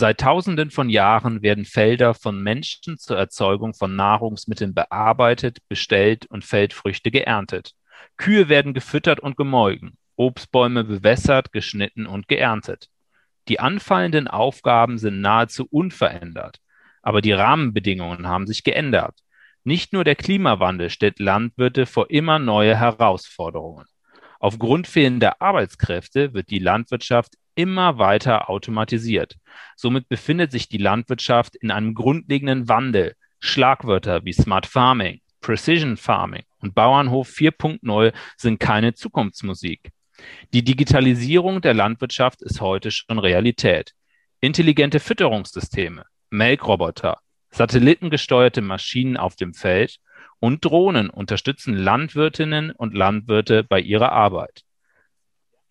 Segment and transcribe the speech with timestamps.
[0.00, 6.42] Seit Tausenden von Jahren werden Felder von Menschen zur Erzeugung von Nahrungsmitteln bearbeitet, bestellt und
[6.42, 7.74] Feldfrüchte geerntet.
[8.16, 12.88] Kühe werden gefüttert und gemolken, Obstbäume bewässert, geschnitten und geerntet.
[13.48, 16.60] Die anfallenden Aufgaben sind nahezu unverändert,
[17.02, 19.18] aber die Rahmenbedingungen haben sich geändert.
[19.64, 23.84] Nicht nur der Klimawandel stellt Landwirte vor immer neue Herausforderungen.
[24.38, 29.36] Aufgrund fehlender Arbeitskräfte wird die Landwirtschaft immer weiter automatisiert.
[29.76, 33.14] Somit befindet sich die Landwirtschaft in einem grundlegenden Wandel.
[33.40, 39.90] Schlagwörter wie Smart Farming, Precision Farming und Bauernhof 4.0 sind keine Zukunftsmusik.
[40.52, 43.92] Die Digitalisierung der Landwirtschaft ist heute schon Realität.
[44.40, 47.18] Intelligente Fütterungssysteme, Melkroboter,
[47.50, 49.98] satellitengesteuerte Maschinen auf dem Feld
[50.38, 54.62] und Drohnen unterstützen Landwirtinnen und Landwirte bei ihrer Arbeit.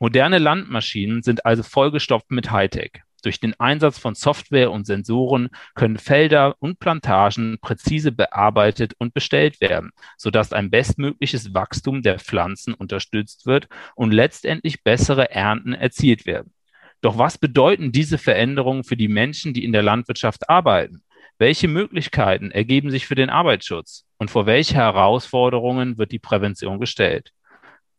[0.01, 3.01] Moderne Landmaschinen sind also vollgestopft mit Hightech.
[3.21, 9.59] Durch den Einsatz von Software und Sensoren können Felder und Plantagen präzise bearbeitet und bestellt
[9.59, 16.53] werden, sodass ein bestmögliches Wachstum der Pflanzen unterstützt wird und letztendlich bessere Ernten erzielt werden.
[17.01, 21.03] Doch was bedeuten diese Veränderungen für die Menschen, die in der Landwirtschaft arbeiten?
[21.37, 27.33] Welche Möglichkeiten ergeben sich für den Arbeitsschutz und vor welche Herausforderungen wird die Prävention gestellt?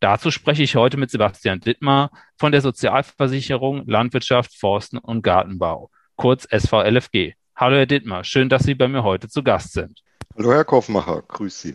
[0.01, 6.45] Dazu spreche ich heute mit Sebastian Dittmar von der Sozialversicherung Landwirtschaft, Forsten und Gartenbau, kurz
[6.51, 7.35] SVLFG.
[7.55, 10.01] Hallo Herr Dittmar, schön, dass Sie bei mir heute zu Gast sind.
[10.39, 11.75] Hallo Herr Kaufmacher, grüß Sie.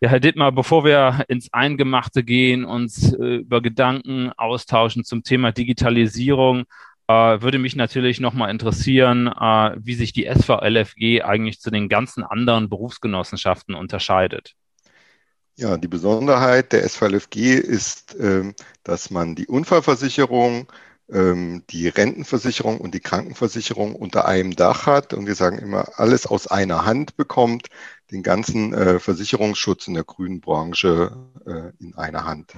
[0.00, 5.50] Ja, Herr Dittmar, bevor wir ins Eingemachte gehen, uns äh, über Gedanken austauschen zum Thema
[5.50, 6.66] Digitalisierung,
[7.08, 12.22] äh, würde mich natürlich nochmal interessieren, äh, wie sich die SVLFG eigentlich zu den ganzen
[12.22, 14.54] anderen Berufsgenossenschaften unterscheidet.
[15.56, 18.54] Ja, die Besonderheit der SVLFG ist, ähm,
[18.84, 20.72] dass man die Unfallversicherung,
[21.10, 25.12] ähm, die Rentenversicherung und die Krankenversicherung unter einem Dach hat.
[25.12, 27.68] Und wir sagen immer, alles aus einer Hand bekommt,
[28.10, 31.12] den ganzen äh, Versicherungsschutz in der grünen Branche
[31.46, 32.54] äh, in einer Hand.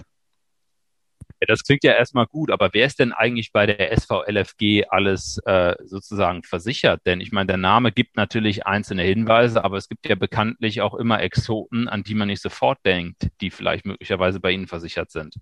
[1.45, 5.37] Ja, das klingt ja erstmal gut, aber wer ist denn eigentlich bei der SVLFG alles
[5.45, 7.03] äh, sozusagen versichert?
[7.05, 10.95] Denn ich meine, der Name gibt natürlich einzelne Hinweise, aber es gibt ja bekanntlich auch
[10.95, 15.35] immer Exoten, an die man nicht sofort denkt, die vielleicht möglicherweise bei Ihnen versichert sind.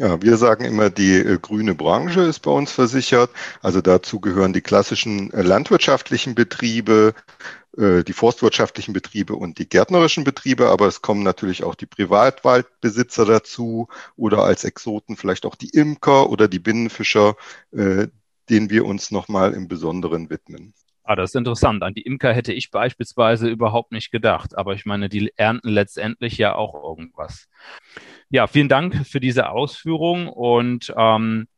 [0.00, 3.30] Ja, wir sagen immer, die äh, grüne Branche ist bei uns versichert.
[3.60, 7.12] Also dazu gehören die klassischen äh, landwirtschaftlichen Betriebe,
[7.76, 13.26] äh, die forstwirtschaftlichen Betriebe und die gärtnerischen Betriebe, aber es kommen natürlich auch die Privatwaldbesitzer
[13.26, 17.36] dazu oder als Exoten vielleicht auch die Imker oder die Binnenfischer,
[17.70, 20.72] denen wir uns nochmal im Besonderen widmen.
[21.10, 21.82] Ah, das ist interessant.
[21.82, 26.38] An die Imker hätte ich beispielsweise überhaupt nicht gedacht, aber ich meine, die ernten letztendlich
[26.38, 27.48] ja auch irgendwas.
[28.28, 31.48] Ja, vielen Dank für diese Ausführung und ähm,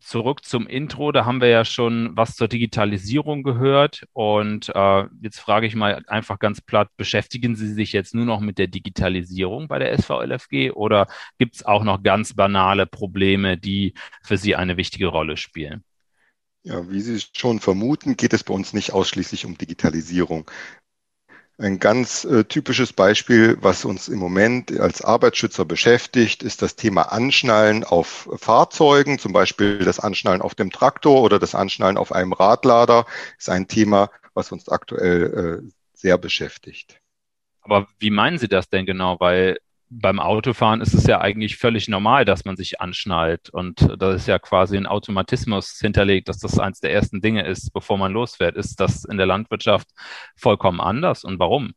[0.00, 4.06] zurück zum Intro, da haben wir ja schon was zur Digitalisierung gehört.
[4.14, 8.40] Und äh, jetzt frage ich mal einfach ganz platt, beschäftigen Sie sich jetzt nur noch
[8.40, 11.06] mit der Digitalisierung bei der SVLFG oder
[11.36, 15.84] gibt es auch noch ganz banale Probleme, die für Sie eine wichtige Rolle spielen?
[16.64, 20.48] Ja, wie Sie schon vermuten, geht es bei uns nicht ausschließlich um Digitalisierung.
[21.58, 27.12] Ein ganz äh, typisches Beispiel, was uns im Moment als Arbeitsschützer beschäftigt, ist das Thema
[27.12, 32.32] Anschnallen auf Fahrzeugen, zum Beispiel das Anschnallen auf dem Traktor oder das Anschnallen auf einem
[32.32, 33.06] Radlader,
[33.38, 37.00] ist ein Thema, was uns aktuell äh, sehr beschäftigt.
[37.60, 39.20] Aber wie meinen Sie das denn genau?
[39.20, 39.58] Weil
[40.00, 43.50] beim Autofahren ist es ja eigentlich völlig normal, dass man sich anschnallt.
[43.50, 47.72] Und da ist ja quasi ein Automatismus hinterlegt, dass das eines der ersten Dinge ist,
[47.72, 48.56] bevor man losfährt.
[48.56, 49.88] Ist das in der Landwirtschaft
[50.36, 51.74] vollkommen anders und warum?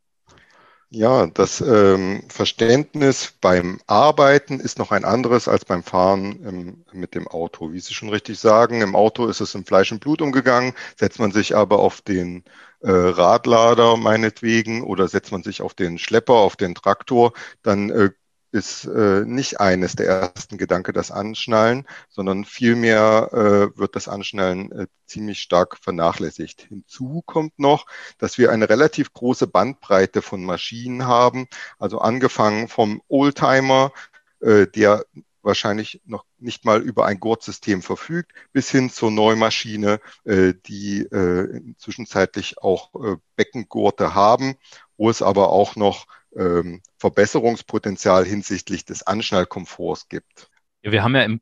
[0.90, 7.16] Ja, das ähm, Verständnis beim Arbeiten ist noch ein anderes als beim Fahren im, mit
[7.16, 7.74] dem Auto.
[7.74, 10.74] Wie Sie schon richtig sagen, im Auto ist es im Fleisch und Blut umgegangen.
[10.98, 12.44] Setzt man sich aber auf den
[12.82, 17.34] äh, Radlader meinetwegen oder setzt man sich auf den Schlepper, auf den Traktor,
[17.64, 18.12] dann äh,
[18.56, 24.72] ist äh, nicht eines der ersten Gedanke das Anschnallen, sondern vielmehr äh, wird das Anschnallen
[24.72, 26.62] äh, ziemlich stark vernachlässigt.
[26.62, 27.86] Hinzu kommt noch,
[28.18, 31.48] dass wir eine relativ große Bandbreite von Maschinen haben,
[31.80, 33.92] also angefangen vom Oldtimer,
[34.40, 35.04] äh, der
[35.42, 41.62] wahrscheinlich noch nicht mal über ein Gurtsystem verfügt, bis hin zur Neumaschine, äh, die äh,
[41.78, 44.56] zwischenzeitlich auch äh, Beckengurte haben,
[44.96, 50.50] wo es aber auch noch ähm, Verbesserungspotenzial hinsichtlich des Anschnallkomforts gibt.
[50.84, 51.40] Ja, wir haben ja im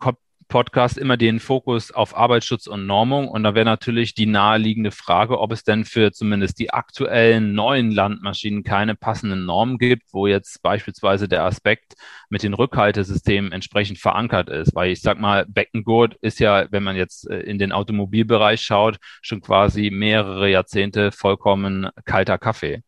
[0.48, 3.28] Podcast immer den Fokus auf Arbeitsschutz und Normung.
[3.28, 7.92] Und da wäre natürlich die naheliegende Frage, ob es denn für zumindest die aktuellen neuen
[7.92, 11.96] Landmaschinen keine passenden Normen gibt, wo jetzt beispielsweise der Aspekt
[12.30, 14.76] mit den Rückhaltesystemen entsprechend verankert ist.
[14.76, 18.98] Weil ich sag mal, Beckengurt ist ja, wenn man jetzt äh, in den Automobilbereich schaut,
[19.22, 22.84] schon quasi mehrere Jahrzehnte vollkommen kalter Kaffee.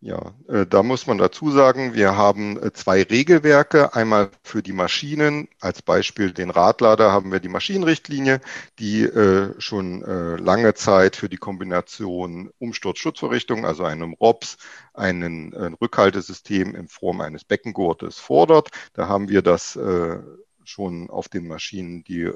[0.00, 3.94] Ja, äh, da muss man dazu sagen, wir haben äh, zwei Regelwerke.
[3.94, 8.40] Einmal für die Maschinen, als Beispiel den Radlader haben wir die Maschinenrichtlinie,
[8.78, 14.58] die äh, schon äh, lange Zeit für die Kombination Umsturzschutzverrichtung, also einem ROPS,
[14.94, 18.68] einen äh, Rückhaltesystem in Form eines Beckengurtes fordert.
[18.92, 19.78] Da haben wir das
[20.64, 22.30] schon auf den Maschinen die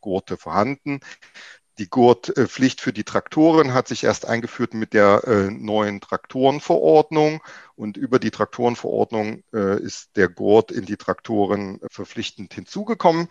[0.00, 1.00] Gurte vorhanden.
[1.78, 7.42] Die Gurtpflicht für die Traktoren hat sich erst eingeführt mit der äh, neuen Traktorenverordnung
[7.76, 13.28] und über die Traktorenverordnung äh, ist der Gurt in die Traktoren verpflichtend hinzugekommen.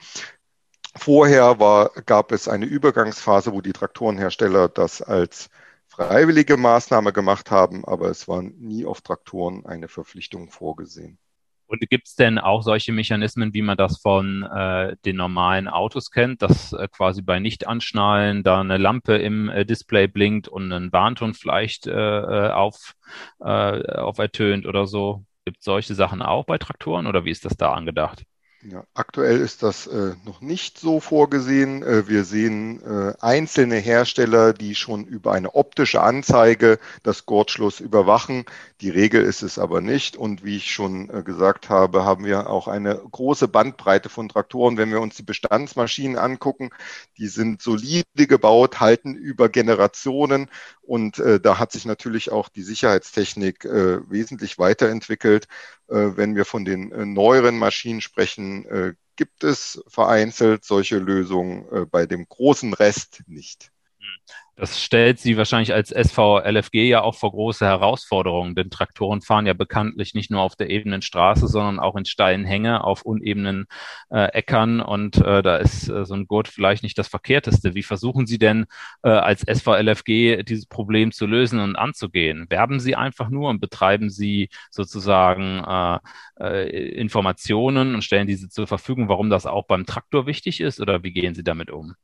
[0.98, 5.50] Vorher war, gab es eine Übergangsphase, wo die Traktorenhersteller das als
[5.88, 11.20] freiwillige Maßnahme gemacht haben, aber es war nie auf Traktoren eine Verpflichtung vorgesehen.
[11.72, 16.12] Und gibt es denn auch solche Mechanismen, wie man das von äh, den normalen Autos
[16.12, 20.92] kennt, dass äh, quasi bei Nicht-Anschnallen da eine Lampe im äh, Display blinkt und ein
[20.92, 22.96] Warnton vielleicht äh, äh auf,
[23.40, 25.24] äh, auf ertönt oder so?
[25.46, 28.26] Gibt es solche Sachen auch bei Traktoren oder wie ist das da angedacht?
[28.64, 31.82] Ja, aktuell ist das äh, noch nicht so vorgesehen.
[31.82, 38.46] Äh, wir sehen äh, einzelne Hersteller, die schon über eine optische Anzeige das Gurtschluss überwachen.
[38.80, 40.16] Die Regel ist es aber nicht.
[40.16, 44.78] Und wie ich schon äh, gesagt habe, haben wir auch eine große Bandbreite von Traktoren.
[44.78, 46.70] Wenn wir uns die Bestandsmaschinen angucken,
[47.18, 50.52] die sind solide gebaut, halten über Generationen.
[50.84, 55.48] Und äh, da hat sich natürlich auch die Sicherheitstechnik äh, wesentlich weiterentwickelt.
[55.94, 62.28] Wenn wir von den neueren Maschinen sprechen, äh, gibt es vereinzelt solche Lösungen, bei dem
[62.28, 63.72] großen Rest nicht.
[64.62, 69.54] Das stellt Sie wahrscheinlich als SVLFG ja auch vor große Herausforderungen, denn Traktoren fahren ja
[69.54, 73.66] bekanntlich nicht nur auf der ebenen Straße, sondern auch in steilen Hänge auf unebenen
[74.12, 77.74] äh, Äckern und äh, da ist äh, so ein Gurt vielleicht nicht das Verkehrteste.
[77.74, 78.66] Wie versuchen Sie denn
[79.04, 82.46] äh, als SVLFG dieses Problem zu lösen und anzugehen?
[82.50, 86.00] Werben Sie einfach nur und betreiben Sie sozusagen äh,
[86.40, 86.70] äh,
[87.00, 91.14] Informationen und stellen diese zur Verfügung, warum das auch beim Traktor wichtig ist oder wie
[91.14, 91.96] gehen Sie damit um?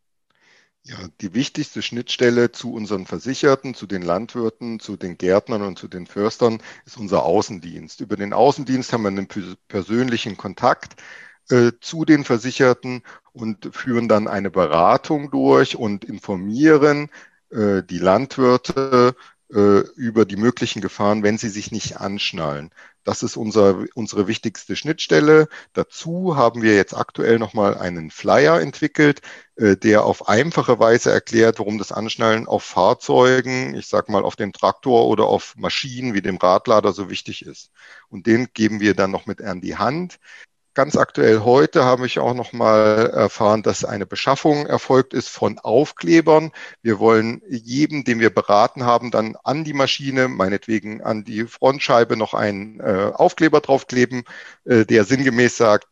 [0.88, 5.89] Ja, die wichtigste Schnittstelle zu unseren Versicherten, zu den Landwirten, zu den Gärtnern und zu
[5.89, 8.00] den Förstern ist unser Außendienst.
[8.00, 9.28] Über den Außendienst haben wir einen
[9.68, 10.95] persönlichen Kontakt
[11.50, 13.04] äh, zu den Versicherten
[13.34, 17.10] und führen dann eine Beratung durch und informieren
[17.50, 19.13] äh, die Landwirte
[19.53, 22.71] äh, über die möglichen Gefahren, wenn sie sich nicht anschnallen.
[23.03, 25.47] Das ist unser, unsere wichtigste Schnittstelle.
[25.71, 29.21] Dazu haben wir jetzt aktuell nochmal einen Flyer entwickelt,
[29.55, 34.35] äh, der auf einfache Weise erklärt, warum das Anschnallen auf Fahrzeugen, ich sag mal auf
[34.35, 37.71] dem Traktor oder auf Maschinen wie dem Radlader so wichtig ist.
[38.09, 40.19] Und den geben wir dann noch mit an die Hand.
[40.77, 45.57] Ganz aktuell heute habe ich auch noch mal erfahren, dass eine Beschaffung erfolgt ist von
[45.57, 46.51] Aufklebern.
[46.83, 52.15] Wir wollen jedem, den wir beraten haben, dann an die Maschine, meinetwegen an die Frontscheibe
[52.15, 54.24] noch einen äh, Aufkleber draufkleben,
[54.65, 55.88] äh, der sinngemäß sagt,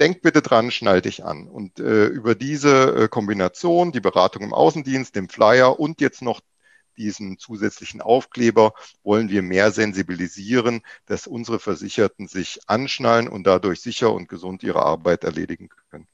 [0.00, 1.46] denk bitte dran, schnall dich an.
[1.46, 6.40] Und äh, über diese äh, Kombination, die Beratung im Außendienst, dem Flyer und jetzt noch
[6.96, 14.12] diesen zusätzlichen Aufkleber wollen wir mehr sensibilisieren, dass unsere Versicherten sich anschnallen und dadurch sicher
[14.12, 16.06] und gesund ihre Arbeit erledigen können.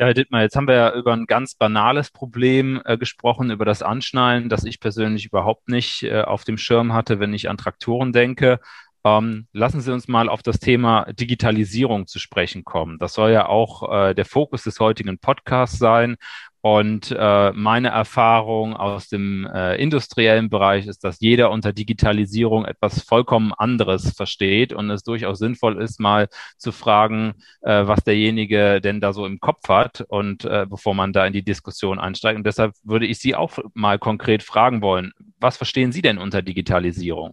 [0.00, 3.66] Ja, Herr Dittmar, jetzt haben wir ja über ein ganz banales Problem äh, gesprochen, über
[3.66, 7.58] das Anschnallen, das ich persönlich überhaupt nicht äh, auf dem Schirm hatte, wenn ich an
[7.58, 8.60] Traktoren denke.
[9.04, 12.98] Ähm, lassen Sie uns mal auf das Thema Digitalisierung zu sprechen kommen.
[12.98, 16.16] Das soll ja auch äh, der Fokus des heutigen Podcasts sein.
[16.62, 23.02] Und äh, meine Erfahrung aus dem äh, industriellen Bereich ist, dass jeder unter Digitalisierung etwas
[23.02, 26.28] vollkommen anderes versteht und es durchaus sinnvoll ist, mal
[26.58, 31.14] zu fragen, äh, was derjenige denn da so im Kopf hat und äh, bevor man
[31.14, 32.36] da in die Diskussion einsteigt.
[32.36, 36.42] Und deshalb würde ich Sie auch mal konkret fragen wollen, was verstehen Sie denn unter
[36.42, 37.32] Digitalisierung?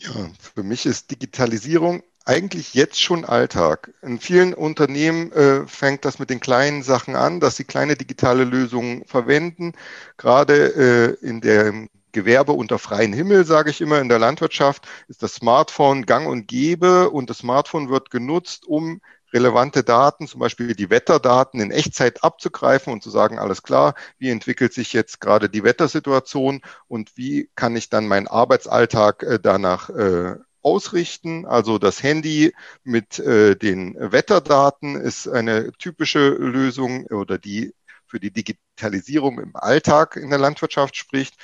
[0.00, 3.92] Ja, für mich ist Digitalisierung eigentlich jetzt schon Alltag.
[4.02, 8.44] In vielen Unternehmen äh, fängt das mit den kleinen Sachen an, dass sie kleine digitale
[8.44, 9.72] Lösungen verwenden.
[10.16, 15.22] Gerade äh, in der Gewerbe unter freiem Himmel, sage ich immer, in der Landwirtschaft ist
[15.22, 20.74] das Smartphone gang und gäbe und das Smartphone wird genutzt, um relevante Daten, zum Beispiel
[20.74, 25.48] die Wetterdaten in Echtzeit abzugreifen und zu sagen, alles klar, wie entwickelt sich jetzt gerade
[25.48, 31.46] die Wettersituation und wie kann ich dann meinen Arbeitsalltag äh, danach äh, ausrichten.
[31.46, 32.52] Also das Handy
[32.84, 37.74] mit äh, den Wetterdaten ist eine typische Lösung oder die
[38.06, 41.36] für die Digitalisierung im Alltag in der Landwirtschaft spricht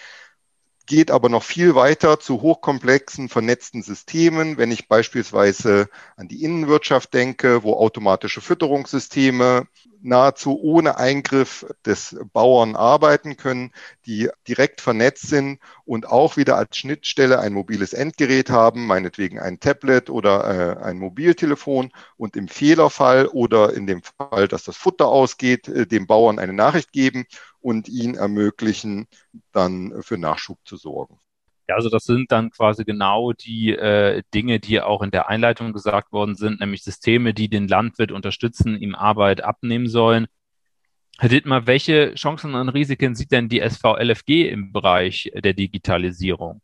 [0.86, 4.56] geht aber noch viel weiter zu hochkomplexen vernetzten Systemen.
[4.56, 9.66] Wenn ich beispielsweise an die Innenwirtschaft denke, wo automatische Fütterungssysteme
[10.06, 13.72] nahezu ohne Eingriff des Bauern arbeiten können,
[14.06, 19.60] die direkt vernetzt sind und auch wieder als Schnittstelle ein mobiles Endgerät haben, meinetwegen ein
[19.60, 25.08] Tablet oder äh, ein Mobiltelefon und im Fehlerfall oder in dem Fall, dass das Futter
[25.08, 27.26] ausgeht, äh, dem Bauern eine Nachricht geben
[27.60, 29.08] und ihn ermöglichen,
[29.52, 31.18] dann für Nachschub zu sorgen.
[31.68, 35.72] Ja, also das sind dann quasi genau die äh, Dinge, die auch in der Einleitung
[35.72, 40.26] gesagt worden sind, nämlich Systeme, die den Landwirt unterstützen, ihm Arbeit abnehmen sollen.
[41.18, 46.60] Herr Dittmar, welche Chancen und Risiken sieht denn die SVLFG im Bereich der Digitalisierung?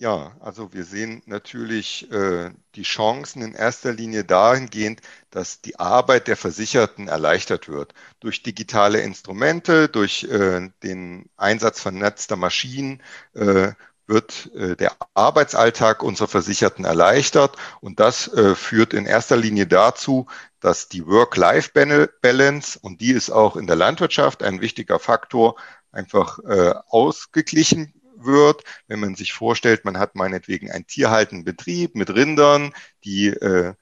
[0.00, 6.26] Ja, also wir sehen natürlich äh, die Chancen in erster Linie dahingehend, dass die Arbeit
[6.26, 7.92] der Versicherten erleichtert wird.
[8.18, 13.02] Durch digitale Instrumente, durch äh, den Einsatz vernetzter Maschinen
[13.34, 13.72] äh,
[14.06, 17.58] wird äh, der Arbeitsalltag unserer Versicherten erleichtert.
[17.82, 20.28] Und das äh, führt in erster Linie dazu,
[20.60, 25.56] dass die Work-Life-Balance, und die ist auch in der Landwirtschaft ein wichtiger Faktor,
[25.92, 32.10] einfach äh, ausgeglichen wird, wenn man sich vorstellt, man hat meinetwegen einen tierhaltenden Betrieb mit
[32.10, 32.72] Rindern,
[33.04, 33.74] die äh,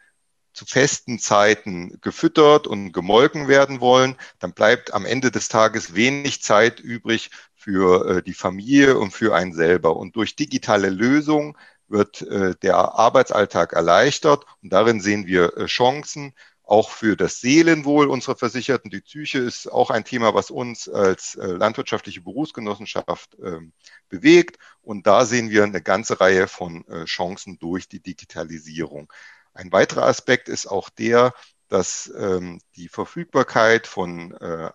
[0.53, 6.43] zu festen Zeiten gefüttert und gemolken werden wollen, dann bleibt am Ende des Tages wenig
[6.43, 9.97] Zeit übrig für äh, die Familie und für einen selber.
[9.97, 16.35] Und durch digitale Lösungen wird äh, der Arbeitsalltag erleichtert und darin sehen wir äh, Chancen,
[16.69, 18.91] auch für das Seelenwohl unserer Versicherten.
[18.91, 23.61] Die Psyche ist auch ein Thema, was uns als äh, landwirtschaftliche Berufsgenossenschaft äh,
[24.11, 24.59] bewegt.
[24.83, 29.11] Und da sehen wir eine ganze Reihe von äh, Chancen durch die Digitalisierung.
[29.55, 31.33] Ein weiterer Aspekt ist auch der,
[31.69, 34.71] dass ähm, die Verfügbarkeit von äh,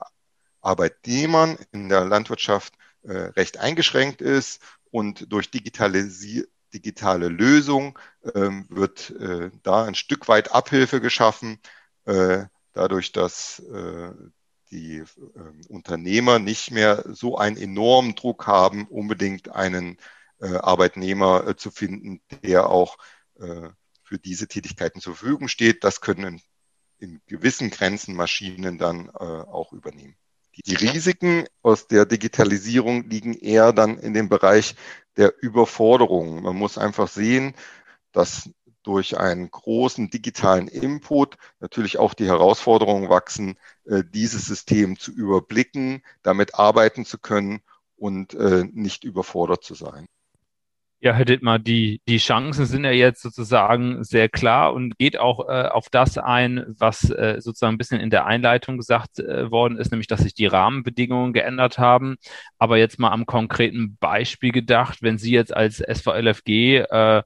[0.62, 2.74] Arbeitnehmern in der Landwirtschaft
[3.06, 8.00] recht eingeschränkt ist und durch Digitalisi digitale Lösung
[8.34, 9.14] ähm, wird
[9.64, 11.60] da ein Stück weit Abhilfe geschaffen,
[12.06, 14.12] dadurch, dass äh,
[14.74, 15.06] die äh,
[15.70, 19.98] Unternehmer nicht mehr so einen enormen Druck haben, unbedingt einen
[20.42, 22.98] äh, Arbeitnehmer äh, zu finden, der auch
[23.40, 23.70] äh,
[24.04, 25.84] für diese Tätigkeiten zur Verfügung steht.
[25.84, 26.42] Das können
[26.98, 30.16] in, gewissen Grenzen Maschinen dann äh, auch übernehmen.
[30.66, 34.76] Die Risiken aus der Digitalisierung liegen eher dann in dem Bereich
[35.18, 36.44] der Überforderung.
[36.44, 37.56] Man muss einfach sehen,
[38.12, 38.50] dass
[38.84, 46.04] durch einen großen digitalen Input natürlich auch die Herausforderungen wachsen, äh, dieses System zu überblicken,
[46.22, 47.62] damit arbeiten zu können
[47.96, 50.08] und äh, nicht überfordert zu sein.
[51.04, 55.50] Ja, Herr Dittmar, die, die Chancen sind ja jetzt sozusagen sehr klar und geht auch
[55.50, 59.78] äh, auf das ein, was äh, sozusagen ein bisschen in der Einleitung gesagt äh, worden
[59.78, 62.16] ist, nämlich dass sich die Rahmenbedingungen geändert haben.
[62.58, 67.24] Aber jetzt mal am konkreten Beispiel gedacht, wenn Sie jetzt als SVLFG äh,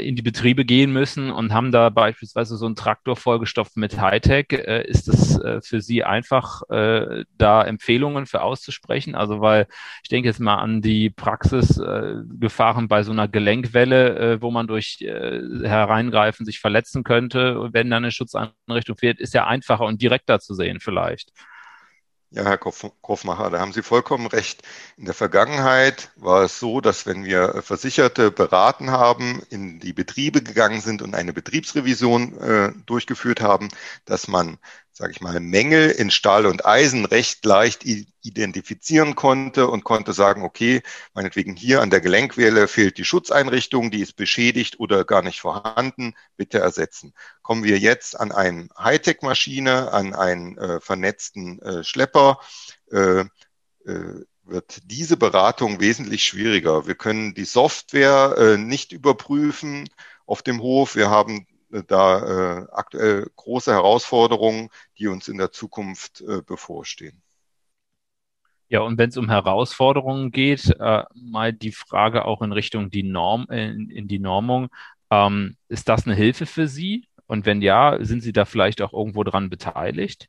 [0.00, 4.46] in die Betriebe gehen müssen und haben da beispielsweise so einen Traktor vollgestopft mit Hightech.
[4.50, 9.14] Äh, ist es äh, für Sie einfach, da Empfehlungen für auszusprechen?
[9.14, 9.66] Also, weil
[10.02, 16.44] ich denke jetzt mal an die Praxisgefahren bei so einer Gelenkwelle, wo man durch Hereingreifen
[16.44, 17.68] sich verletzen könnte.
[17.72, 21.32] Wenn dann eine Schutzeinrichtung fehlt, ist ja einfacher und direkter zu sehen vielleicht.
[22.30, 24.62] Ja, Herr Kopfmacher, da haben Sie vollkommen recht.
[24.98, 30.42] In der Vergangenheit war es so, dass wenn wir Versicherte beraten haben, in die Betriebe
[30.42, 33.68] gegangen sind und eine Betriebsrevision äh, durchgeführt haben,
[34.04, 34.58] dass man
[34.98, 40.42] sage ich mal, Mängel in Stahl und Eisen recht leicht identifizieren konnte und konnte sagen,
[40.42, 40.82] okay,
[41.14, 46.14] meinetwegen hier an der Gelenkwelle fehlt die Schutzeinrichtung, die ist beschädigt oder gar nicht vorhanden,
[46.36, 47.14] bitte ersetzen.
[47.42, 52.40] Kommen wir jetzt an eine Hightech-Maschine, an einen äh, vernetzten äh, Schlepper,
[52.90, 56.88] äh, äh, wird diese Beratung wesentlich schwieriger.
[56.88, 59.88] Wir können die Software äh, nicht überprüfen
[60.26, 60.96] auf dem Hof.
[60.96, 61.46] Wir haben
[61.86, 67.22] da äh, aktuell große Herausforderungen, die uns in der Zukunft äh, bevorstehen.
[68.70, 73.02] Ja, und wenn es um Herausforderungen geht, äh, mal die Frage auch in Richtung die
[73.02, 74.68] Norm, in, in die Normung.
[75.10, 77.06] Ähm, ist das eine Hilfe für Sie?
[77.26, 80.28] Und wenn ja, sind Sie da vielleicht auch irgendwo dran beteiligt?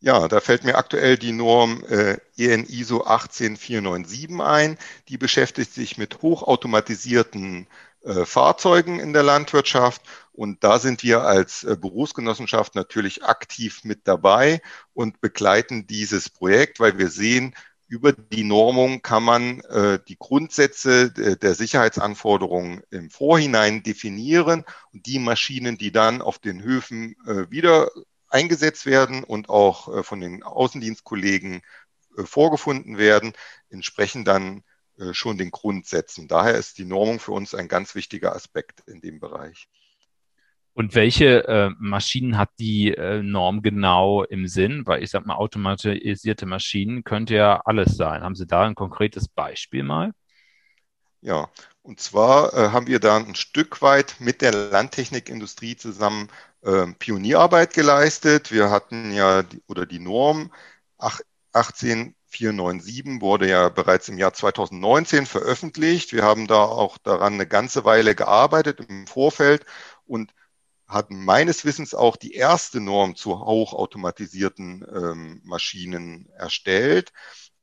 [0.00, 4.78] Ja, da fällt mir aktuell die Norm äh, EN ISO 18497 ein.
[5.08, 7.66] Die beschäftigt sich mit hochautomatisierten
[8.02, 10.02] äh, Fahrzeugen in der Landwirtschaft.
[10.32, 14.60] Und da sind wir als äh, Berufsgenossenschaft natürlich aktiv mit dabei
[14.94, 17.54] und begleiten dieses Projekt, weil wir sehen,
[17.88, 25.18] über die Normung kann man äh, die Grundsätze der Sicherheitsanforderungen im Vorhinein definieren und die
[25.18, 27.90] Maschinen, die dann auf den Höfen äh, wieder
[28.28, 31.62] eingesetzt werden und auch äh, von den Außendienstkollegen
[32.16, 33.32] äh, vorgefunden werden,
[33.70, 34.62] entsprechen dann
[35.12, 36.28] schon den Grundsätzen.
[36.28, 39.68] Daher ist die Normung für uns ein ganz wichtiger Aspekt in dem Bereich.
[40.78, 44.86] Und welche äh, Maschinen hat die äh, Norm genau im Sinn?
[44.86, 48.22] Weil ich sag mal, automatisierte Maschinen könnte ja alles sein.
[48.22, 50.12] Haben Sie da ein konkretes Beispiel mal?
[51.20, 51.50] Ja,
[51.82, 56.28] und zwar äh, haben wir da ein Stück weit mit der Landtechnikindustrie zusammen
[56.62, 58.52] äh, Pionierarbeit geleistet.
[58.52, 60.52] Wir hatten ja die, oder die Norm
[62.30, 66.12] 18497 wurde ja bereits im Jahr 2019 veröffentlicht.
[66.12, 69.64] Wir haben da auch daran eine ganze Weile gearbeitet im Vorfeld
[70.06, 70.34] und
[70.86, 77.12] hatten meines Wissens auch die erste Norm zu hochautomatisierten ähm, Maschinen erstellt.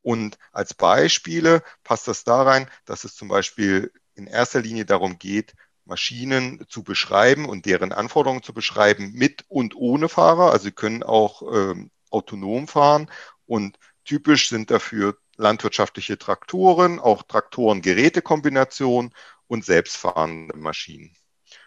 [0.01, 5.17] Und als Beispiele passt das da rein, dass es zum Beispiel in erster Linie darum
[5.17, 5.55] geht,
[5.85, 10.51] Maschinen zu beschreiben und deren Anforderungen zu beschreiben mit und ohne Fahrer.
[10.51, 13.09] Also sie können auch ähm, autonom fahren
[13.45, 19.13] und typisch sind dafür landwirtschaftliche Traktoren, auch Traktoren-Gerätekombination
[19.47, 21.15] und selbstfahrende Maschinen.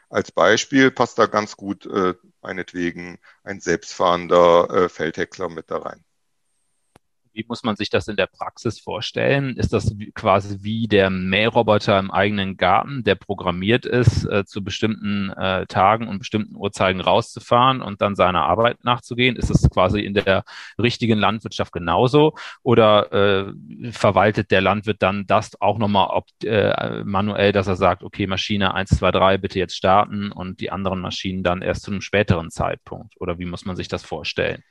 [0.08, 6.04] Als Beispiel passt da ganz gut äh, meinetwegen ein selbstfahrender äh, Feldhäcksler mit da rein.
[7.38, 9.56] Wie muss man sich das in der Praxis vorstellen?
[9.56, 15.30] Ist das quasi wie der Mähroboter im eigenen Garten, der programmiert ist, äh, zu bestimmten
[15.30, 19.36] äh, Tagen und bestimmten Uhrzeiten rauszufahren und dann seiner Arbeit nachzugehen?
[19.36, 20.42] Ist das quasi in der
[20.80, 22.34] richtigen Landwirtschaft genauso?
[22.64, 28.26] Oder äh, verwaltet der Landwirt dann das auch nochmal äh, manuell, dass er sagt, okay,
[28.26, 32.00] Maschine 1, 2, 3, bitte jetzt starten und die anderen Maschinen dann erst zu einem
[32.00, 33.14] späteren Zeitpunkt?
[33.20, 34.64] Oder wie muss man sich das vorstellen?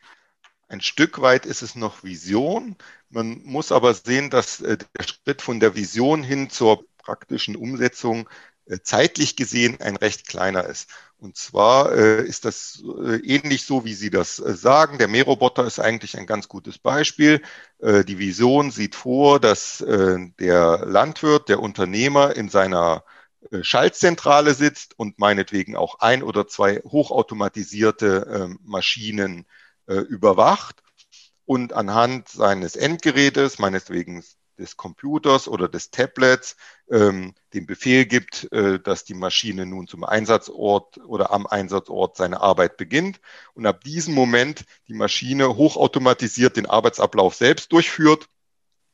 [0.69, 2.75] Ein Stück weit ist es noch Vision.
[3.09, 8.29] Man muss aber sehen, dass äh, der Schritt von der Vision hin zur praktischen Umsetzung
[8.65, 10.89] äh, zeitlich gesehen ein recht kleiner ist.
[11.19, 12.83] Und zwar äh, ist das
[13.23, 14.97] ähnlich so, wie Sie das sagen.
[14.97, 17.41] Der Mähroboter ist eigentlich ein ganz gutes Beispiel.
[17.79, 23.03] Die Vision sieht vor, dass der Landwirt, der Unternehmer in seiner
[23.61, 29.47] Schaltzentrale sitzt und meinetwegen auch ein oder zwei hochautomatisierte ähm, Maschinen
[29.87, 30.81] äh, überwacht
[31.45, 34.23] und anhand seines Endgerätes, meinetwegen
[34.57, 36.55] des Computers oder des Tablets,
[36.89, 42.41] ähm, den Befehl gibt, äh, dass die Maschine nun zum Einsatzort oder am Einsatzort seine
[42.41, 43.19] Arbeit beginnt
[43.53, 48.27] und ab diesem Moment die Maschine hochautomatisiert den Arbeitsablauf selbst durchführt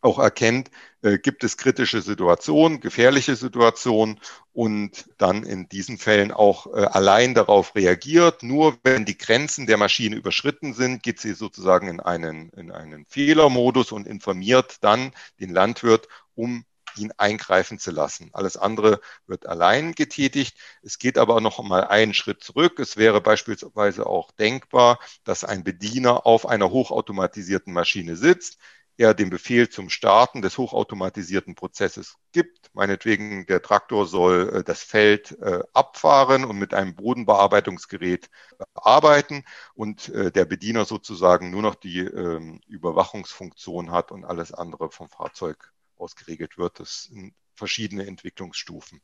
[0.03, 0.69] auch erkennt,
[1.01, 4.19] äh, gibt es kritische Situationen, gefährliche Situationen
[4.51, 8.43] und dann in diesen Fällen auch äh, allein darauf reagiert.
[8.43, 13.05] Nur wenn die Grenzen der Maschine überschritten sind, geht sie sozusagen in einen, in einen
[13.05, 16.65] Fehlermodus und informiert dann den Landwirt, um
[16.97, 18.29] ihn eingreifen zu lassen.
[18.33, 20.57] Alles andere wird allein getätigt.
[20.81, 22.79] Es geht aber noch mal einen Schritt zurück.
[22.79, 28.57] Es wäre beispielsweise auch denkbar, dass ein Bediener auf einer hochautomatisierten Maschine sitzt,
[28.97, 32.69] er den Befehl zum Starten des hochautomatisierten Prozesses gibt.
[32.73, 38.29] Meinetwegen, der Traktor soll äh, das Feld äh, abfahren und mit einem Bodenbearbeitungsgerät
[38.59, 44.91] äh, arbeiten und der Bediener sozusagen nur noch die ähm, Überwachungsfunktion hat und alles andere
[44.91, 46.79] vom Fahrzeug aus geregelt wird.
[46.79, 49.01] Das sind verschiedene Entwicklungsstufen.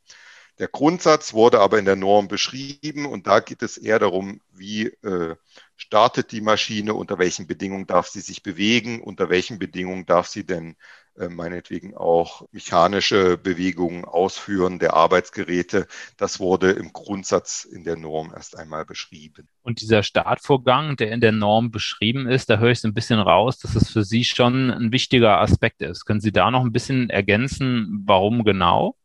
[0.60, 4.88] Der Grundsatz wurde aber in der Norm beschrieben und da geht es eher darum, wie
[4.88, 5.36] äh,
[5.78, 10.46] startet die Maschine, unter welchen Bedingungen darf sie sich bewegen, unter welchen Bedingungen darf sie
[10.46, 10.76] denn
[11.18, 15.88] äh, meinetwegen auch mechanische Bewegungen ausführen der Arbeitsgeräte.
[16.18, 19.48] Das wurde im Grundsatz in der Norm erst einmal beschrieben.
[19.62, 23.20] Und dieser Startvorgang, der in der Norm beschrieben ist, da höre ich so ein bisschen
[23.20, 26.04] raus, dass es für Sie schon ein wichtiger Aspekt ist.
[26.04, 28.98] Können Sie da noch ein bisschen ergänzen, warum genau?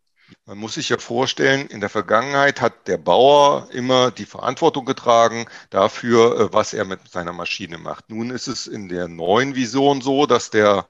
[0.47, 5.47] Man muss sich ja vorstellen, in der Vergangenheit hat der Bauer immer die Verantwortung getragen
[5.71, 8.11] dafür, äh, was er mit seiner Maschine macht.
[8.11, 10.89] Nun ist es in der neuen Vision so, dass der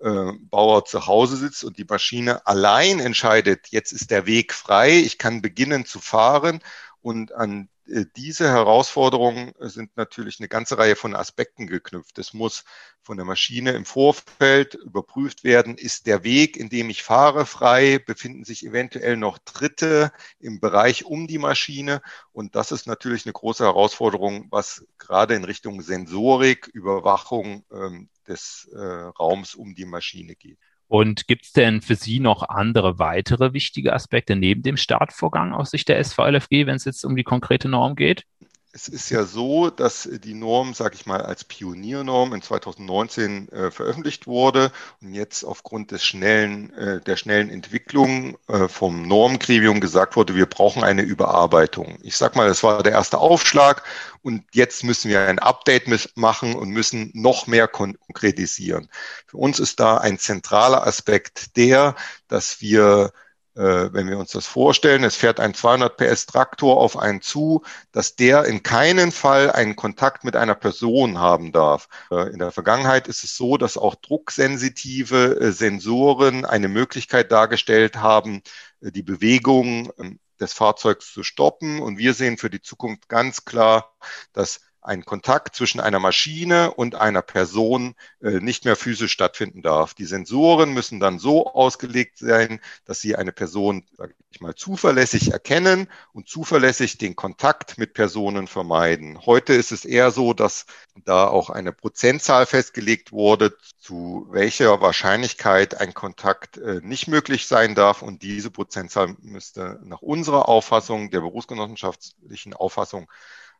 [0.00, 4.98] äh, Bauer zu Hause sitzt und die Maschine allein entscheidet, jetzt ist der Weg frei,
[4.98, 6.60] ich kann beginnen zu fahren
[7.02, 12.18] und an äh, diese Herausforderungen sind natürlich eine ganze Reihe von Aspekten geknüpft.
[12.18, 12.64] Es muss
[13.02, 17.98] von der Maschine im Vorfeld überprüft werden, ist der Weg, in dem ich fahre, frei,
[17.98, 22.02] befinden sich eventuell noch Dritte im Bereich um die Maschine.
[22.32, 28.70] Und das ist natürlich eine große Herausforderung, was gerade in Richtung Sensorik, Überwachung ähm, des
[28.72, 30.58] äh, Raums um die Maschine geht.
[30.92, 35.70] Und gibt es denn für Sie noch andere weitere wichtige Aspekte neben dem Startvorgang aus
[35.70, 38.26] Sicht der SVLFG, wenn es jetzt um die konkrete Norm geht?
[38.74, 43.70] Es ist ja so, dass die Norm, sage ich mal, als Pioniernorm in 2019 äh,
[43.70, 50.16] veröffentlicht wurde und jetzt aufgrund des schnellen, äh, der schnellen Entwicklung äh, vom Normgremium gesagt
[50.16, 51.98] wurde, wir brauchen eine Überarbeitung.
[52.02, 53.82] Ich sage mal, das war der erste Aufschlag
[54.22, 58.88] und jetzt müssen wir ein Update machen und müssen noch mehr konkretisieren.
[59.26, 61.94] Für uns ist da ein zentraler Aspekt der,
[62.26, 63.12] dass wir
[63.54, 67.62] wenn wir uns das vorstellen, es fährt ein 200 PS Traktor auf einen zu,
[67.92, 71.88] dass der in keinen Fall einen Kontakt mit einer Person haben darf.
[72.10, 77.96] Äh, in der Vergangenheit ist es so, dass auch drucksensitive äh, Sensoren eine Möglichkeit dargestellt
[77.96, 78.42] haben,
[78.80, 81.80] die Bewegung ähm, des Fahrzeugs zu stoppen.
[81.80, 83.94] Und wir sehen für die Zukunft ganz klar,
[84.32, 89.94] dass ein Kontakt zwischen einer Maschine und einer Person äh, nicht mehr physisch stattfinden darf.
[89.94, 95.32] Die Sensoren müssen dann so ausgelegt sein, dass sie eine Person, sage ich mal, zuverlässig
[95.32, 99.24] erkennen und zuverlässig den Kontakt mit Personen vermeiden.
[99.24, 100.66] Heute ist es eher so, dass
[101.04, 107.76] da auch eine Prozentzahl festgelegt wurde, zu welcher Wahrscheinlichkeit ein Kontakt äh, nicht möglich sein
[107.76, 108.02] darf.
[108.02, 113.08] Und diese Prozentzahl müsste nach unserer Auffassung, der berufsgenossenschaftlichen Auffassung,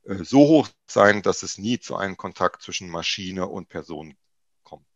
[0.05, 4.15] so hoch sein, dass es nie zu einem Kontakt zwischen Maschine und Person
[4.63, 4.87] kommt.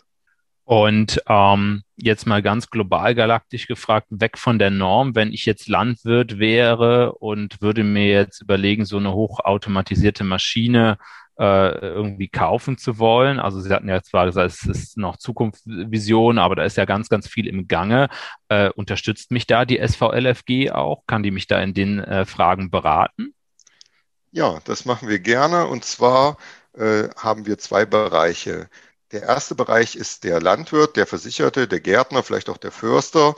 [0.65, 5.69] Und ähm, jetzt mal ganz global galaktisch gefragt, weg von der Norm, wenn ich jetzt
[5.69, 10.99] Landwirt wäre und würde mir jetzt überlegen, so eine hochautomatisierte Maschine
[11.39, 13.39] äh, irgendwie kaufen zu wollen.
[13.39, 17.09] Also Sie hatten ja zwar gesagt, es ist noch Zukunftsvision, aber da ist ja ganz,
[17.09, 18.09] ganz viel im Gange.
[18.49, 21.05] Äh, unterstützt mich da die SVLFG auch?
[21.07, 23.36] Kann die mich da in den äh, Fragen beraten?
[24.37, 25.67] Ja, das machen wir gerne.
[25.67, 26.37] Und zwar
[26.75, 28.69] äh, haben wir zwei Bereiche.
[29.13, 33.35] Der erste Bereich ist der Landwirt, der Versicherte, der Gärtner, vielleicht auch der Förster,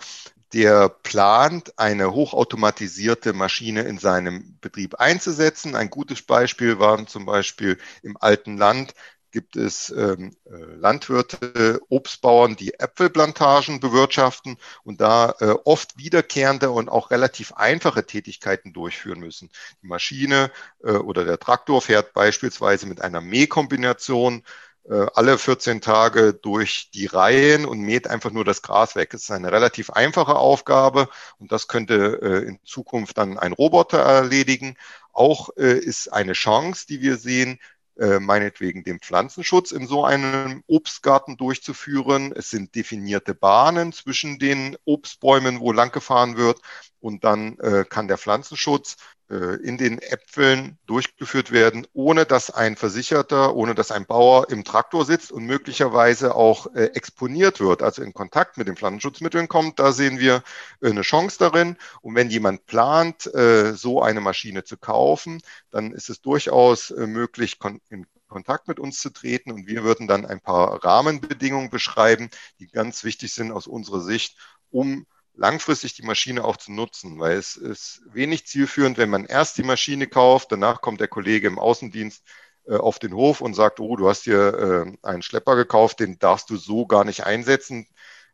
[0.52, 5.76] der plant, eine hochautomatisierte Maschine in seinem Betrieb einzusetzen.
[5.76, 8.94] Ein gutes Beispiel waren zum Beispiel im alten Land
[9.30, 16.88] gibt es ähm, äh, Landwirte, Obstbauern, die Äpfelplantagen bewirtschaften und da äh, oft wiederkehrende und
[16.88, 19.50] auch relativ einfache Tätigkeiten durchführen müssen.
[19.82, 20.50] Die Maschine
[20.82, 24.44] äh, oder der Traktor fährt beispielsweise mit einer Mähkombination
[24.88, 29.12] äh, alle 14 Tage durch die Reihen und mäht einfach nur das Gras weg.
[29.12, 33.98] Es ist eine relativ einfache Aufgabe und das könnte äh, in Zukunft dann ein Roboter
[33.98, 34.76] erledigen.
[35.12, 37.58] Auch äh, ist eine Chance, die wir sehen,
[37.98, 42.32] äh, meinetwegen den Pflanzenschutz in so einem Obstgarten durchzuführen.
[42.34, 46.60] Es sind definierte Bahnen zwischen den Obstbäumen, wo lang gefahren wird.
[47.00, 48.96] Und dann äh, kann der Pflanzenschutz
[49.28, 55.04] in den Äpfeln durchgeführt werden, ohne dass ein Versicherter, ohne dass ein Bauer im Traktor
[55.04, 59.78] sitzt und möglicherweise auch äh, exponiert wird, also in Kontakt mit den Pflanzenschutzmitteln kommt.
[59.78, 60.42] Da sehen wir
[60.80, 61.76] äh, eine Chance darin.
[62.00, 63.30] Und wenn jemand plant,
[63.74, 67.58] so eine Maschine zu kaufen, dann ist es durchaus möglich,
[67.90, 72.68] in Kontakt mit uns zu treten und wir würden dann ein paar Rahmenbedingungen beschreiben, die
[72.68, 74.36] ganz wichtig sind aus unserer Sicht,
[74.70, 75.06] um
[75.38, 79.62] langfristig die Maschine auch zu nutzen, weil es ist wenig zielführend, wenn man erst die
[79.62, 82.22] Maschine kauft, danach kommt der Kollege im Außendienst
[82.66, 86.18] äh, auf den Hof und sagt, oh, du hast hier äh, einen Schlepper gekauft, den
[86.18, 87.86] darfst du so gar nicht einsetzen.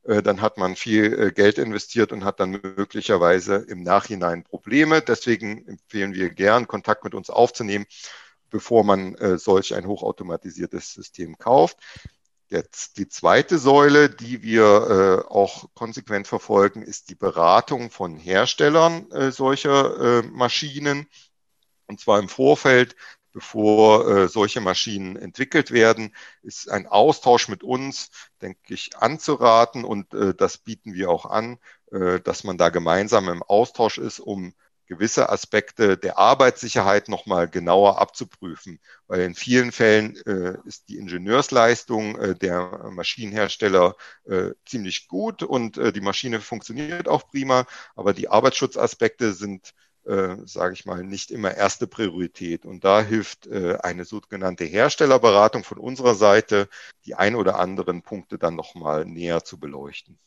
[0.05, 5.03] Äh, dann hat man viel äh, Geld investiert und hat dann möglicherweise im Nachhinein Probleme.
[5.03, 7.87] Deswegen empfehlen wir gern, Kontakt mit uns aufzunehmen,
[8.51, 11.79] bevor man äh, solch ein hochautomatisiertes System kauft.
[12.55, 19.11] Jetzt die zweite Säule, die wir äh, auch konsequent verfolgen, ist die Beratung von Herstellern
[19.11, 21.09] äh, solcher äh, Maschinen.
[21.89, 22.95] Und zwar im Vorfeld,
[23.33, 29.85] bevor äh, solche Maschinen entwickelt werden, ist ein Austausch mit uns, denke ich, anzuraten.
[29.85, 31.59] Und äh, das bieten wir auch an,
[31.91, 34.55] äh, dass man da gemeinsam im Austausch ist, um
[34.87, 42.17] gewisse Aspekte der Arbeitssicherheit nochmal genauer abzuprüfen, weil in vielen Fällen äh, ist die Ingenieursleistung
[42.17, 47.67] äh, der Maschinenhersteller äh, ziemlich gut und äh, die Maschine funktioniert auch prima,
[47.97, 49.73] aber die Arbeitsschutzaspekte sind,
[50.05, 52.67] äh, sage ich mal, nicht immer erste Priorität.
[52.67, 56.69] Und da hilft äh, eine sogenannte Herstellerberatung von unserer Seite,
[57.07, 60.19] die ein oder anderen Punkte dann nochmal näher zu beleuchten.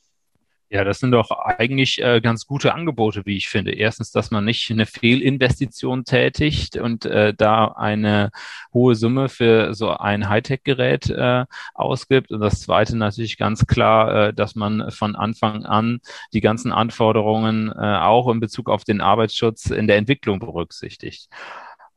[0.70, 3.72] Ja, das sind doch eigentlich äh, ganz gute Angebote, wie ich finde.
[3.72, 8.32] Erstens, dass man nicht eine Fehlinvestition tätigt und äh, da eine
[8.74, 12.34] hohe Summe für so ein Hightech-Gerät äh, ausgibt.
[12.34, 16.02] Und das Zweite natürlich ganz klar, äh, dass man von Anfang an
[16.34, 21.30] die ganzen Anforderungen äh, auch in Bezug auf den Arbeitsschutz in der Entwicklung berücksichtigt.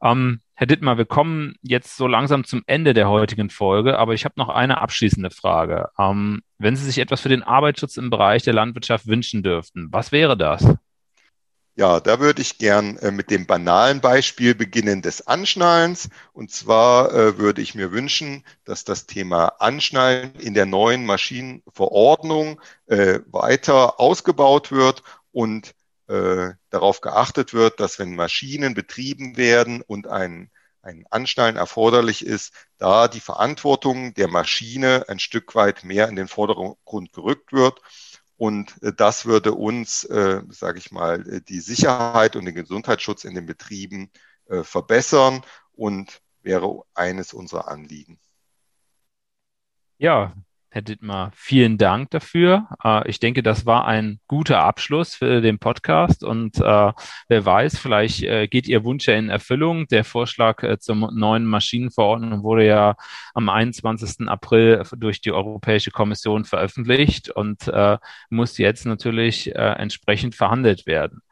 [0.03, 4.25] Ähm, Herr Dittmar, wir kommen jetzt so langsam zum Ende der heutigen Folge, aber ich
[4.25, 5.89] habe noch eine abschließende Frage.
[5.99, 10.13] Ähm, wenn Sie sich etwas für den Arbeitsschutz im Bereich der Landwirtschaft wünschen dürften, was
[10.13, 10.67] wäre das?
[11.77, 16.11] Ja, da würde ich gern äh, mit dem banalen Beispiel beginnen des Anschnallens.
[16.35, 22.61] Und zwar äh, würde ich mir wünschen, dass das Thema Anschnallen in der neuen Maschinenverordnung
[22.87, 25.75] äh, weiter ausgebaut wird und
[26.11, 30.51] äh, darauf geachtet wird, dass wenn Maschinen betrieben werden und ein,
[30.83, 36.29] ein Anschnallen erforderlich ist, da die Verantwortung der Maschine ein Stück weit mehr in den
[36.29, 37.81] Vordergrund gerückt wird
[38.41, 43.25] und äh, das würde uns, äh, sage ich mal, äh, die Sicherheit und den Gesundheitsschutz
[43.25, 44.11] in den Betrieben
[44.47, 45.43] äh, verbessern
[45.73, 48.19] und wäre eines unserer Anliegen.
[49.99, 50.35] Ja,
[50.73, 52.69] Herr Dittmar, vielen Dank dafür.
[52.85, 56.93] Äh, ich denke, das war ein guter Abschluss für den Podcast und äh,
[57.29, 59.89] wer weiß, vielleicht äh, geht Ihr Wunsch ja in Erfüllung.
[59.89, 62.95] Der Vorschlag zur neuen Maschinenverordnung wurde ja
[63.35, 64.29] am 21.
[64.29, 67.71] April durch die Europäische Kommission veröffentlicht und
[68.29, 71.23] muss jetzt natürlich entsprechend verhandelt werden.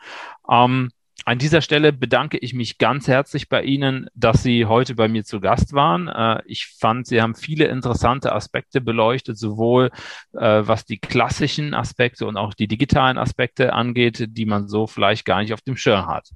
[0.51, 0.90] Ähm,
[1.29, 5.25] an dieser Stelle bedanke ich mich ganz herzlich bei Ihnen, dass Sie heute bei mir
[5.25, 6.09] zu Gast waren.
[6.09, 9.91] Äh, ich fand, Sie haben viele interessante Aspekte beleuchtet, sowohl
[10.33, 15.27] äh, was die klassischen Aspekte und auch die digitalen Aspekte angeht, die man so vielleicht
[15.27, 16.31] gar nicht auf dem Schirm hat.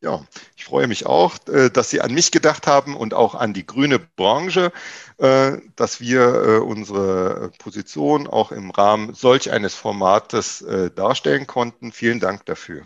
[0.00, 3.54] Ja, ich freue mich auch, äh, dass Sie an mich gedacht haben und auch an
[3.54, 4.72] die grüne Branche,
[5.18, 10.64] dass wir unsere Position auch im Rahmen solch eines Formates
[10.94, 11.90] darstellen konnten.
[11.90, 12.84] Vielen Dank dafür.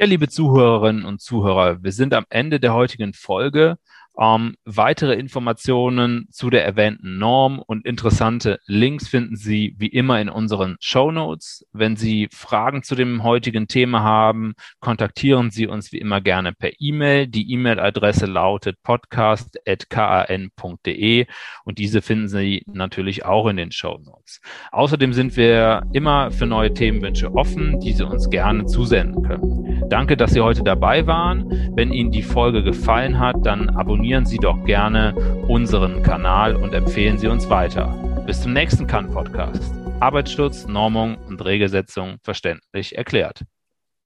[0.00, 3.76] Ja, liebe Zuhörerinnen und Zuhörer, wir sind am Ende der heutigen Folge.
[4.20, 10.28] Ähm, weitere Informationen zu der erwähnten Norm und interessante Links finden Sie wie immer in
[10.28, 11.66] unseren Show Notes.
[11.72, 16.72] Wenn Sie Fragen zu dem heutigen Thema haben, kontaktieren Sie uns wie immer gerne per
[16.78, 17.28] E-Mail.
[17.28, 21.26] Die E-Mail-Adresse lautet podcast.kan.de
[21.64, 24.42] und diese finden Sie natürlich auch in den Show Notes.
[24.70, 29.84] Außerdem sind wir immer für neue Themenwünsche offen, die Sie uns gerne zusenden können.
[29.88, 31.70] Danke, dass Sie heute dabei waren.
[31.74, 35.14] Wenn Ihnen die Folge gefallen hat, dann abonnieren abonnieren Sie doch gerne
[35.46, 37.86] unseren Kanal und empfehlen Sie uns weiter.
[38.26, 39.72] Bis zum nächsten Kann-Podcast.
[40.00, 43.44] Arbeitsschutz, Normung und Regelsetzung verständlich erklärt.